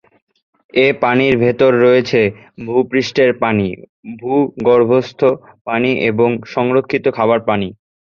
এই 0.73 0.91
পানির 1.01 1.33
ভেতর 1.43 1.71
রয়েছে 1.85 2.19
ভূপৃষ্ঠের 2.65 3.31
পানি, 3.41 3.67
ভূগর্ভস্থ 4.19 5.19
পানি 5.67 5.91
এবং 6.09 6.29
সংরক্ষিত 6.53 7.05
খাবার 7.17 7.39
পানি। 7.49 7.67